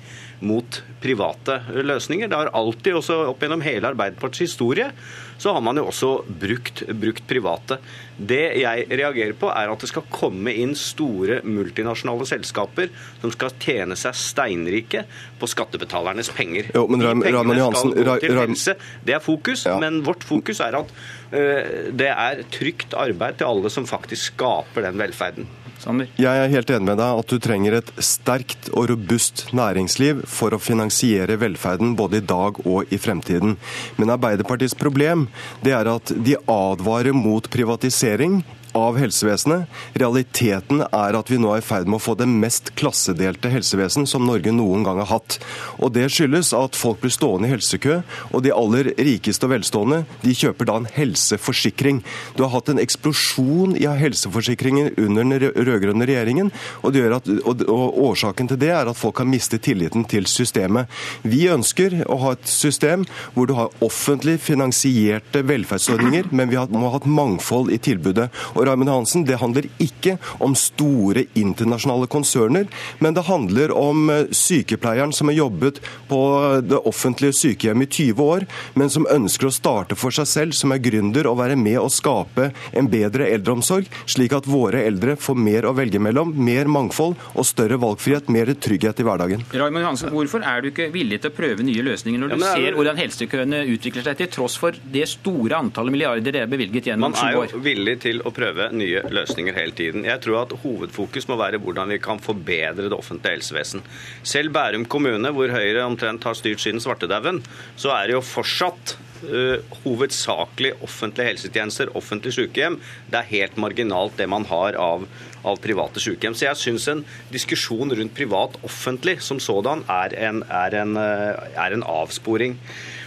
mot 0.44 0.80
private 1.02 1.58
løsninger. 1.84 2.28
Det 2.30 2.38
har 2.38 2.50
alltid, 2.56 2.96
også 3.00 3.20
opp 3.30 3.42
gjennom 3.44 3.64
hele 3.64 3.90
Arbeiderpartiets 3.90 4.44
historie, 4.46 4.90
så 5.38 5.52
har 5.52 5.62
man 5.64 5.76
jo 5.76 5.86
også 5.90 6.10
brukt, 6.40 6.84
brukt, 7.00 7.24
private. 7.28 7.78
Det 8.16 8.42
jeg 8.60 8.86
reagerer 8.88 9.34
på, 9.38 9.50
er 9.50 9.72
at 9.72 9.82
det 9.82 9.90
skal 9.90 10.06
komme 10.12 10.54
inn 10.54 10.76
store 10.78 11.40
multinasjonale 11.44 12.28
selskaper 12.28 12.92
som 13.22 13.32
skal 13.34 13.56
tjene 13.62 13.98
seg 13.98 14.16
steinrike 14.16 15.04
på 15.40 15.50
skattebetalernes 15.50 16.30
penger. 16.36 16.70
Jo, 16.76 16.86
men 16.88 17.02
Raymond 17.04 17.58
Johansen, 17.58 17.92
skal 17.96 18.08
gå 18.08 18.16
til 18.22 18.40
helse. 18.40 18.76
Det 19.04 19.18
er 19.18 19.24
fokus, 19.24 19.66
ja. 19.68 19.76
men 19.82 20.00
vårt 20.06 20.24
fokus 20.24 20.62
er 20.64 20.78
at 20.80 20.94
uh, 21.34 21.90
det 21.92 22.12
er 22.14 22.46
trygt 22.54 22.96
arbeid 22.96 23.42
til 23.42 23.50
alle 23.50 23.72
som 23.72 23.90
faktisk 23.90 24.34
skaper 24.36 24.86
den 24.86 25.00
velferden. 25.02 25.50
Sander? 25.82 26.10
Jeg 26.20 26.40
er 26.40 26.52
helt 26.52 26.70
enig 26.70 26.88
med 26.88 27.00
deg 27.00 27.20
at 27.20 27.30
du 27.30 27.38
trenger 27.42 27.78
et 27.78 27.92
sterkt 28.02 28.70
og 28.72 28.88
robust 28.92 29.46
næringsliv 29.56 30.24
for 30.30 30.54
å 30.54 30.62
finansiere 30.62 31.38
velferden 31.40 31.96
både 31.98 32.20
i 32.20 32.26
dag 32.26 32.60
og 32.64 32.92
i 32.94 33.00
fremtiden. 33.00 33.56
Men 33.98 34.14
Arbeiderpartiets 34.14 34.76
problem 34.78 35.28
det 35.64 35.74
er 35.76 35.90
at 35.90 36.12
de 36.14 36.38
advarer 36.50 37.16
mot 37.16 37.48
privatisering 37.50 38.42
av 38.74 38.98
helsevesenet. 38.98 39.70
Realiteten 39.98 40.82
er 40.84 41.16
at 41.16 41.30
vi 41.30 41.38
nå 41.40 41.52
er 41.54 41.62
i 41.62 41.64
ferd 41.64 41.88
med 41.88 42.00
å 42.00 42.04
få 42.04 42.16
det 42.18 42.28
mest 42.30 42.72
klassedelte 42.78 43.50
helsevesen 43.52 44.08
som 44.10 44.26
Norge 44.26 44.52
noen 44.54 44.84
gang 44.86 45.00
har 45.02 45.12
hatt. 45.14 45.38
Og 45.78 45.94
Det 45.94 46.08
skyldes 46.10 46.52
at 46.56 46.76
folk 46.76 47.00
blir 47.02 47.12
stående 47.14 47.48
i 47.48 47.52
helsekø, 47.54 48.00
og 48.34 48.42
de 48.44 48.52
aller 48.54 48.90
rikeste 48.98 49.46
og 49.46 49.54
velstående 49.54 50.02
de 50.24 50.34
kjøper 50.34 50.68
da 50.68 50.78
en 50.80 50.90
helseforsikring. 50.90 52.02
Du 52.34 52.42
har 52.42 52.52
hatt 52.56 52.72
en 52.72 52.82
eksplosjon 52.82 53.76
i 53.78 53.86
helseforsikringen 53.86 54.94
under 54.98 55.24
den 55.24 55.54
rød-grønne 55.54 56.08
regjeringen, 56.08 56.50
og, 56.82 56.98
at, 56.98 57.30
og, 57.46 57.62
og 57.70 58.00
årsaken 58.10 58.50
til 58.50 58.60
det 58.60 58.72
er 58.74 58.90
at 58.90 58.98
folk 58.98 59.22
har 59.22 59.28
mistet 59.30 59.64
tilliten 59.64 60.06
til 60.10 60.26
systemet. 60.30 60.90
Vi 61.22 61.46
ønsker 61.52 62.00
å 62.10 62.18
ha 62.24 62.34
et 62.34 62.50
system 62.50 63.06
hvor 63.34 63.48
du 63.48 63.54
har 63.58 63.72
offentlig 63.84 64.40
finansierte 64.42 65.44
velferdsordninger, 65.46 66.30
men 66.34 66.50
vi 66.50 66.58
må 66.74 66.90
ha 66.92 67.00
et 67.00 67.08
mangfold 67.08 67.72
i 67.74 67.80
tilbudet. 67.82 68.30
Og 68.54 68.63
og 68.64 68.70
Raymond 68.70 68.90
Hansen, 68.90 69.24
det 69.28 69.38
handler 69.40 69.68
ikke 69.82 70.16
om 70.44 70.54
store 70.56 71.26
internasjonale 71.36 72.08
konserner, 72.10 72.68
men 73.04 73.16
det 73.16 73.26
handler 73.28 73.74
om 73.76 74.08
eh, 74.12 74.30
sykepleieren 74.32 75.12
som 75.12 75.28
har 75.30 75.38
jobbet 75.38 75.80
på 76.08 76.20
det 76.64 76.80
offentlige 76.88 77.36
sykehjemmet 77.36 77.92
i 77.92 78.10
20 78.10 78.24
år, 78.24 78.46
men 78.78 78.92
som 78.92 79.08
ønsker 79.10 79.50
å 79.50 79.54
starte 79.54 79.98
for 79.98 80.14
seg 80.14 80.28
selv, 80.30 80.56
som 80.56 80.72
er 80.74 80.82
gründer, 80.82 81.28
og 81.28 81.38
være 81.42 81.58
med 81.60 81.78
å 81.80 81.90
skape 81.92 82.50
en 82.72 82.88
bedre 82.90 83.28
eldreomsorg, 83.34 83.88
slik 84.10 84.34
at 84.36 84.48
våre 84.48 84.84
eldre 84.88 85.18
får 85.20 85.38
mer 85.38 85.68
å 85.68 85.74
velge 85.76 86.00
mellom, 86.02 86.32
mer 86.34 86.70
mangfold 86.70 87.18
og 87.34 87.48
større 87.48 87.78
valgfrihet, 87.82 88.30
mer 88.32 88.52
trygghet 88.54 89.00
i 89.00 89.06
hverdagen. 89.06 89.44
Raymond 89.54 89.88
Hansen, 89.90 90.12
hvorfor 90.14 90.44
er 90.46 90.64
du 90.64 90.70
ikke 90.72 90.90
villig 90.94 91.20
til 91.22 91.32
å 91.32 91.36
prøve 91.36 91.66
nye 91.66 91.84
løsninger 91.84 92.22
når 92.22 92.34
du 92.34 92.38
ja, 92.38 92.54
ser 92.56 92.78
hvordan 92.78 93.00
helsekøene 93.00 93.64
utvikler 93.74 94.06
seg, 94.06 94.18
til 94.22 94.32
tross 94.38 94.56
for 94.60 94.76
det 94.94 95.06
store 95.10 95.58
antallet 95.58 95.94
milliarder 95.94 96.34
det 96.34 96.44
er 96.44 96.50
bevilget 96.50 96.90
gjennom 96.92 97.14
sju 97.16 97.24
år? 97.26 97.34
Man 97.34 97.48
er 97.48 97.56
jo 97.56 97.62
villig 97.64 97.96
til 98.04 98.22
å 98.24 98.32
prøve 98.34 98.53
prøve 98.54 98.70
nye 98.78 99.02
løsninger 99.10 99.56
hele 99.56 99.74
tiden. 99.74 100.04
Jeg 100.06 100.22
tror 100.22 100.44
at 100.44 100.56
hovedfokus 100.62 101.26
må 101.28 101.38
være 101.40 101.58
hvordan 101.62 101.90
vi 101.90 101.98
kan 102.02 102.20
forbedre 102.22 102.86
det 102.86 102.94
offentlige 102.94 103.38
helsevesen. 103.38 103.82
Selv 104.22 104.52
Bærum 104.54 104.84
kommune, 104.86 105.30
hvor 105.30 105.50
Høyre 105.50 105.84
omtrent 105.84 106.24
har 106.24 106.34
styrt 106.34 106.60
siden 106.60 106.80
svartedauden, 106.80 107.42
så 107.76 107.94
er 107.96 108.06
det 108.06 108.18
jo 108.18 108.24
fortsatt 108.24 108.98
Uh, 109.24 109.62
hovedsakelig 109.86 110.74
offentlige 110.84 111.30
helsetjenester, 111.30 111.88
offentlige 111.96 112.34
sykehjem. 112.36 112.74
Det 113.08 113.16
er 113.16 113.30
helt 113.30 113.54
marginalt 113.56 114.18
det 114.18 114.26
man 114.28 114.44
har 114.50 114.76
av, 114.76 115.06
av 115.48 115.56
private 115.64 116.02
sykehjem. 116.02 116.36
Så 116.36 116.44
jeg 116.44 116.60
syns 116.60 116.88
en 116.92 117.00
diskusjon 117.32 117.94
rundt 117.96 118.12
privat-offentlig 118.18 119.14
som 119.24 119.40
sådan 119.40 119.86
er 119.88 120.18
en, 120.26 120.42
er, 120.44 120.76
en, 120.82 120.92
uh, 121.00 121.40
er 121.56 121.72
en, 121.78 121.86
avsporing. 121.88 122.58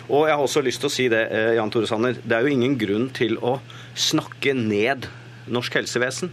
Og 0.10 0.26
jeg 0.26 0.40
har 0.40 0.48
også 0.48 0.66
lyst 0.66 0.82
til 0.82 0.90
å 0.90 0.96
si 0.96 1.06
det, 1.14 1.22
uh, 1.30 1.54
Jan 1.60 1.76
Tore 1.76 1.92
Sanner, 1.92 2.18
det 2.18 2.34
er 2.34 2.48
jo 2.48 2.56
ingen 2.56 2.80
grunn 2.82 3.12
til 3.14 3.38
å 3.38 3.60
snakke 3.94 4.58
ned 4.58 5.06
norsk 5.54 5.80
helsevesen. 5.80 6.32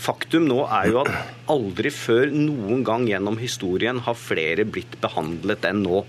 Faktum 0.00 0.46
nå 0.48 0.62
er 0.66 0.90
jo 0.92 1.02
at 1.02 1.12
aldri 1.52 1.92
før 1.94 2.32
noen 2.34 2.84
gang 2.86 3.06
gjennom 3.08 3.38
historien 3.40 4.00
har 4.06 4.18
flere 4.18 4.66
blitt 4.68 4.98
behandlet 5.02 5.66
enn 5.68 5.82
nå. 5.84 6.04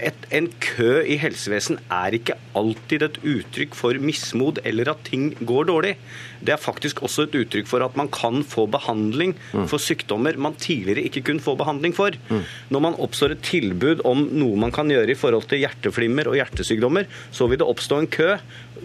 Et, 0.00 0.26
en 0.30 0.48
kø 0.62 1.00
i 1.02 1.18
helsevesen 1.20 1.80
er 1.92 2.16
ikke 2.16 2.36
alltid 2.56 3.04
et 3.06 3.18
uttrykk 3.20 3.76
for 3.76 3.98
mismod 4.00 4.60
eller 4.64 4.92
at 4.92 5.02
ting 5.08 5.32
går 5.46 5.68
dårlig. 5.70 5.96
Det 6.40 6.54
er 6.54 6.60
faktisk 6.60 7.02
også 7.04 7.26
et 7.26 7.36
uttrykk 7.42 7.68
for 7.68 7.84
at 7.84 7.96
man 7.98 8.08
kan 8.12 8.40
få 8.46 8.64
behandling 8.70 9.34
mm. 9.52 9.66
for 9.68 9.82
sykdommer 9.82 10.38
man 10.40 10.56
tidligere 10.60 11.04
ikke 11.08 11.24
kunne 11.28 11.44
få 11.44 11.56
behandling 11.60 11.94
for. 11.96 12.16
Mm. 12.30 12.42
Når 12.72 12.84
man 12.86 12.96
oppstår 13.02 13.36
et 13.36 13.44
tilbud 13.44 14.04
om 14.08 14.24
noe 14.32 14.56
man 14.60 14.72
kan 14.72 14.88
gjøre 14.90 15.12
i 15.12 15.18
forhold 15.18 15.48
til 15.50 15.62
hjerteflimmer 15.64 16.30
og 16.30 16.38
hjertesykdommer, 16.40 17.08
så 17.30 17.48
vil 17.50 17.60
det 17.60 17.68
oppstå 17.68 18.00
en 18.00 18.10
kø. 18.10 18.32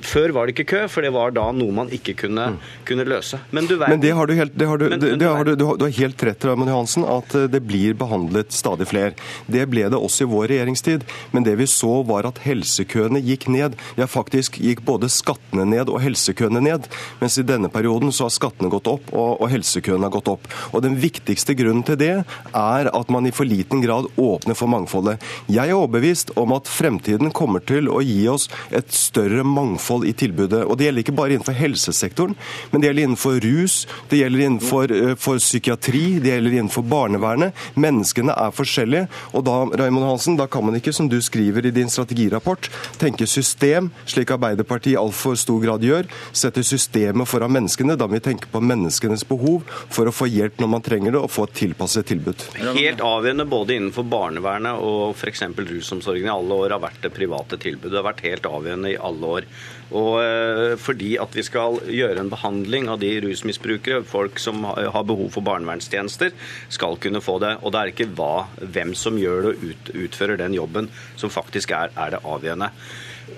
Før 0.03 0.33
var 0.35 0.47
det 0.47 0.57
ikke 0.57 0.67
kø, 0.73 0.81
for 0.91 1.05
det 1.05 1.13
var 1.15 1.31
da 1.31 1.45
noe 1.55 1.71
man 1.71 1.91
ikke 1.95 2.17
kunne, 2.25 2.49
mm. 2.55 2.71
kunne 2.87 3.05
løse. 3.07 3.39
Men 3.55 3.69
du 3.69 3.77
men 3.79 4.01
det 4.03 4.11
har 4.17 4.27
du 4.27 4.33
helt, 4.35 4.55
det 4.57 4.67
har 4.67 4.81
du, 4.81 4.89
men, 4.91 4.99
det, 4.99 5.13
det 5.21 5.29
har 5.29 5.47
du, 5.47 5.53
du, 5.55 5.65
har, 5.69 5.93
helt 5.95 6.25
rett 6.27 6.47
Raymond 6.49 6.71
Johansen, 6.73 7.05
at 7.07 7.35
eh, 7.37 7.47
det 7.51 7.61
blir 7.63 7.95
behandlet 7.97 8.51
stadig 8.55 8.89
flere. 8.91 9.13
Det 9.47 9.63
ble 9.71 9.87
det 9.91 9.99
også 9.99 10.25
i 10.25 10.31
vår 10.33 10.49
regjeringstid. 10.51 11.04
Men 11.31 11.45
det 11.45 11.55
vi 11.59 11.67
så 11.69 12.01
var 12.07 12.27
at 12.27 12.41
helsekøene 12.45 13.21
gikk 13.23 13.47
ned. 13.51 13.77
Ja, 13.99 14.07
faktisk 14.09 14.59
gikk 14.61 14.83
både 14.87 15.09
skattene 15.11 15.65
ned 15.69 15.91
og 15.91 16.01
helsekøene 16.03 16.61
ned. 16.63 16.89
Mens 17.21 17.37
i 17.39 17.45
denne 17.47 17.71
perioden 17.71 18.13
så 18.15 18.27
har 18.27 18.35
skattene 18.35 18.71
gått 18.73 18.89
opp, 18.91 19.11
og, 19.13 19.41
og 19.41 19.51
helsekøene 19.51 20.07
har 20.07 20.15
gått 20.15 20.31
opp. 20.31 20.49
Og 20.73 20.83
Den 20.85 20.97
viktigste 21.01 21.55
grunnen 21.57 21.85
til 21.85 21.97
det 21.99 22.13
er 22.55 22.89
at 22.91 23.11
man 23.13 23.25
i 23.25 23.33
for 23.35 23.47
liten 23.47 23.81
grad 23.83 24.07
åpner 24.21 24.57
for 24.57 24.71
mangfoldet. 24.71 25.23
Jeg 25.51 25.71
er 25.71 25.77
overbevist 25.77 26.35
om 26.39 26.53
at 26.55 26.69
fremtiden 26.71 27.33
kommer 27.35 27.63
til 27.65 27.89
å 27.89 28.01
gi 28.05 28.21
oss 28.31 28.47
et 28.75 28.93
større 28.93 29.43
mangfold 29.47 30.05
i 30.07 30.13
tilbudet. 30.13 30.63
Og 30.65 30.77
Det 30.77 30.89
gjelder 30.89 31.05
ikke 31.05 31.17
bare 31.17 31.35
innenfor 31.35 31.57
helsesektoren, 31.57 32.35
men 32.71 32.81
det 32.81 32.89
gjelder 32.89 33.07
innenfor 33.09 33.39
rus, 33.45 33.77
det 34.11 34.21
gjelder 34.21 34.45
innenfor 34.45 34.93
for 35.19 35.41
psykiatri, 35.41 36.19
det 36.23 36.33
gjelder 36.33 36.57
innenfor 36.59 36.85
barnevernet. 36.89 37.55
Menneskene 37.79 38.35
er 38.35 38.53
forskjellige. 38.55 39.09
Og 39.33 39.45
da 39.47 39.57
Raimond 39.81 40.07
Hansen, 40.07 40.37
da 40.39 40.47
kan 40.51 40.65
man 40.65 40.77
ikke, 40.77 40.84
som 40.93 41.09
du 41.09 41.17
skriver 41.21 41.65
i 41.65 41.71
din 41.73 41.89
strategirapport, 41.89 42.69
tenke 43.01 43.27
system, 43.27 43.89
slik 44.05 44.33
Arbeiderpartiet 44.35 44.93
i 44.93 44.99
altfor 44.99 45.37
stor 45.39 45.61
grad 45.63 45.85
gjør. 45.85 46.09
Sette 46.35 46.63
systemet 46.65 47.29
foran 47.29 47.53
menneskene. 47.55 47.97
Da 47.97 48.07
må 48.07 48.17
vi 48.17 48.25
tenke 48.27 48.49
på 48.51 48.61
menneskenes 48.61 49.25
behov 49.29 49.63
for 49.69 50.09
å 50.09 50.13
få 50.15 50.29
hjelp 50.29 50.59
når 50.61 50.71
man 50.75 50.85
trenger 50.85 51.15
det, 51.15 51.21
og 51.21 51.31
få 51.33 51.47
et 51.49 51.55
tilpasset 51.61 52.09
tilbud. 52.11 52.47
Helt 52.75 53.03
avgjørende 53.05 53.47
både 53.49 53.79
innenfor 53.79 54.07
barnevernet 54.09 54.81
og 54.83 55.15
f.eks. 55.15 55.47
rusomsorgen 55.57 56.29
i 56.29 56.35
alle 56.35 56.59
år 56.65 56.75
har 56.75 56.83
vært 56.83 57.01
det 57.07 57.13
private 57.15 57.59
tilbudet. 57.61 57.93
Det 57.93 58.01
har 58.01 58.09
vært 58.11 58.25
helt 58.27 58.51
avgjørende 58.51 58.93
i 58.93 58.99
alle 59.09 59.33
år. 59.39 59.49
Og 59.93 60.17
eh, 60.23 60.73
fordi 60.81 61.11
at 61.21 61.35
vi 61.37 61.43
skal 61.45 61.77
gjøre 61.93 62.23
en 62.23 62.31
behandling 62.31 62.89
av 62.89 63.01
de 63.03 63.11
rusmisbrukere, 63.25 64.01
folk 64.07 64.39
som 64.41 64.63
har 64.65 65.05
behov 65.05 65.29
for 65.35 65.45
barnevernstjenester, 65.45 66.33
skal 66.73 66.97
kunne 67.01 67.21
få 67.21 67.37
det. 67.43 67.55
Og 67.61 67.73
det 67.73 67.81
er 67.81 67.93
ikke 67.93 68.11
hva, 68.17 68.47
hvem 68.61 68.95
som 68.97 69.19
gjør 69.21 69.51
det 69.51 69.53
og 69.55 69.99
utfører 70.07 70.41
den 70.41 70.57
jobben, 70.57 70.89
som 71.19 71.33
faktisk 71.33 71.75
er, 71.77 71.93
er 71.93 72.15
det 72.15 72.23
avgjørende. 72.25 72.71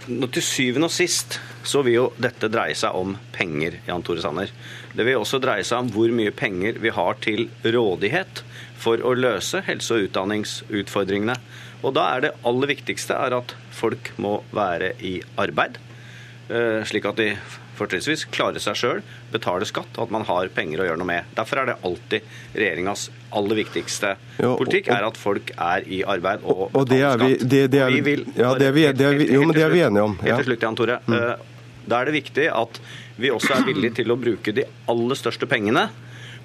Til 0.08 0.44
syvende 0.44 0.88
og 0.90 0.94
sist 0.94 1.38
så 1.68 1.82
vil 1.84 1.96
jo 1.98 2.06
dette 2.20 2.50
dreie 2.52 2.76
seg 2.76 2.96
om 2.96 3.16
penger, 3.36 3.80
Jan 3.88 4.04
Tore 4.08 4.24
Sanner. 4.24 4.52
Det 4.96 5.06
vil 5.08 5.20
også 5.20 5.40
dreie 5.44 5.66
seg 5.68 5.84
om 5.84 5.92
hvor 5.92 6.12
mye 6.16 6.34
penger 6.36 6.80
vi 6.84 6.92
har 6.96 7.20
til 7.24 7.48
rådighet 7.64 8.44
for 8.80 9.04
å 9.04 9.16
løse 9.18 9.64
helse- 9.68 9.96
og 9.98 10.08
utdanningsutfordringene. 10.08 11.36
Og 11.84 11.96
da 11.96 12.08
er 12.14 12.24
det 12.24 12.36
aller 12.48 12.72
viktigste 12.72 13.16
at 13.16 13.56
folk 13.76 14.14
må 14.22 14.40
være 14.56 14.94
i 15.06 15.18
arbeid, 15.40 15.78
slik 16.88 17.06
at 17.10 17.18
de 17.20 17.32
fortrinnsvis 17.78 18.26
klarer 18.34 18.62
seg 18.64 18.78
sjøl, 18.80 19.02
betaler 19.34 19.68
skatt, 19.70 19.90
og 19.98 20.08
at 20.08 20.14
man 20.16 20.26
har 20.28 20.50
penger 20.56 20.82
å 20.82 20.88
gjøre 20.88 21.02
noe 21.02 21.10
med. 21.10 21.28
Derfor 21.38 21.62
er 21.62 21.72
det 21.72 21.76
alltid 21.88 22.32
regjeringas 22.56 23.08
aller 23.38 23.60
viktigste 23.60 24.14
jo, 24.40 24.54
og, 24.54 24.62
politikk 24.64 24.90
er 24.96 25.08
at 25.10 25.20
folk 25.20 25.52
er 25.54 25.84
i 25.92 26.00
arbeid 26.08 26.46
og, 26.48 26.64
og, 26.68 26.80
og 26.80 26.88
det 26.90 27.02
er 27.04 27.20
vi, 27.22 27.34
det, 27.44 27.62
det 27.74 27.84
er, 27.84 27.92
vi 27.92 28.04
vil, 28.06 28.24
ja, 28.38 28.54
det 28.58 28.70
er 28.70 28.76
vi, 28.78 28.86
det 28.96 29.10
er 29.10 29.20
vi, 29.20 29.30
jo, 29.36 29.44
men 29.44 29.58
det 29.58 29.66
er 29.66 29.74
vi 29.74 29.84
enige 29.84 30.08
om. 30.08 30.18
Helt 30.24 30.42
til 30.42 30.50
slutt, 30.52 30.66
Jan 30.68 30.80
Tore. 30.80 30.98
Mm. 31.06 31.46
Da 31.88 32.00
er 32.00 32.10
det 32.10 32.18
viktig 32.18 32.50
at 32.52 32.82
vi 33.18 33.32
også 33.34 33.56
er 33.58 33.68
villige 33.68 34.00
til 34.02 34.14
å 34.14 34.20
bruke 34.20 34.54
de 34.56 34.66
aller 34.92 35.20
største 35.20 35.50
pengene 35.50 35.88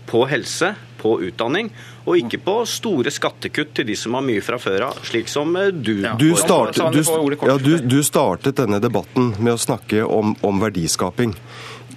på 0.06 0.25
helse, 0.30 0.75
på 1.02 1.16
utdanning, 1.26 1.71
og 2.04 2.18
ikke 2.18 2.38
på 2.42 2.54
store 2.68 3.11
skattekutt 3.14 3.75
til 3.76 3.87
de 3.88 3.97
som 3.99 4.14
har 4.18 4.25
mye 4.26 4.42
fra 4.44 4.59
før 4.62 4.88
av, 4.88 5.00
slik 5.06 5.30
som 5.30 5.54
eh, 5.59 5.71
du 5.75 5.94
Ja. 6.02 6.14
Du 6.18 6.30
startet, 6.38 6.82
du, 6.94 7.02
ja, 7.47 7.56
du, 7.59 7.73
du 7.78 8.00
startet 8.06 8.59
denne 8.59 8.80
debatten 8.82 9.32
med 9.38 9.54
å 9.54 9.61
snakke 9.61 10.04
om, 10.06 10.35
om 10.42 10.62
verdiskaping. 10.62 11.35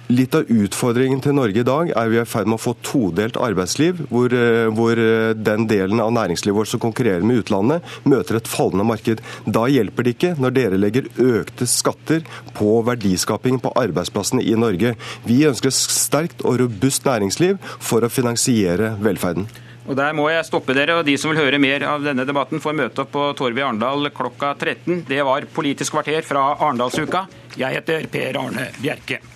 Litt 0.06 0.36
av 0.38 0.46
utfordringen 0.46 1.18
til 1.18 1.34
Norge 1.34 1.58
i 1.58 1.66
dag 1.66 1.88
er 1.90 2.10
vi 2.12 2.20
i 2.20 2.24
ferd 2.30 2.46
med 2.46 2.60
å 2.60 2.62
få 2.62 2.76
todelt 2.86 3.34
arbeidsliv, 3.42 4.04
hvor, 4.06 4.30
eh, 4.30 4.68
hvor 4.70 4.94
eh, 4.94 5.34
den 5.34 5.66
delen 5.66 5.98
av 5.98 6.12
næringslivet 6.14 6.54
vårt 6.54 6.70
som 6.70 6.82
konkurrerer 6.84 7.26
med 7.26 7.42
utlandet, 7.42 7.82
møter 8.06 8.38
et 8.38 8.46
fallende 8.46 8.86
marked. 8.86 9.18
Da 9.50 9.64
hjelper 9.66 10.06
det 10.06 10.14
ikke 10.14 10.32
når 10.38 10.54
dere 10.54 10.78
legger 10.78 11.10
økte 11.18 11.66
skatter 11.66 12.22
på 12.54 12.78
verdiskaping 12.86 13.58
på 13.58 13.74
arbeidsplassene 13.74 14.46
i 14.46 14.54
Norge. 14.54 14.94
Vi 15.26 15.42
ønsker 15.50 15.74
et 15.74 15.80
sterkt 15.80 16.46
og 16.46 16.60
robust 16.62 17.02
næringsliv 17.02 17.58
for 17.82 18.06
å 18.06 18.12
finansiere 18.12 18.94
velferden. 19.02 19.50
Og 19.90 19.94
Der 19.98 20.14
må 20.14 20.30
jeg 20.30 20.46
stoppe 20.46 20.74
dere, 20.74 21.00
og 21.00 21.06
de 21.06 21.18
som 21.18 21.32
vil 21.32 21.42
høre 21.42 21.58
mer 21.58 21.82
av 21.82 22.02
denne 22.06 22.26
debatten, 22.26 22.62
får 22.62 22.78
møte 22.78 23.02
opp 23.02 23.14
på 23.14 23.32
Torvet 23.38 23.58
i 23.58 23.66
Arendal 23.66 24.10
klokka 24.14 24.54
13. 24.54 25.02
Det 25.06 25.22
var 25.26 25.50
Politisk 25.50 25.98
kvarter 25.98 26.22
fra 26.22 26.52
Arendalsuka. 26.60 27.26
Jeg 27.58 27.80
heter 27.80 28.06
Per 28.06 28.38
Arne 28.46 28.70
Bjerke. 28.78 29.35